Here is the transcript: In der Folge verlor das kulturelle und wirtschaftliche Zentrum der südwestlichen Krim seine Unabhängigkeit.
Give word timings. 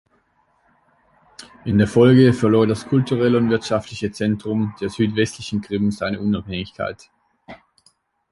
In 1.63 1.77
der 1.77 1.87
Folge 1.87 2.33
verlor 2.33 2.65
das 2.65 2.87
kulturelle 2.87 3.37
und 3.37 3.51
wirtschaftliche 3.51 4.11
Zentrum 4.11 4.73
der 4.81 4.89
südwestlichen 4.89 5.61
Krim 5.61 5.91
seine 5.91 6.19
Unabhängigkeit. 6.19 7.11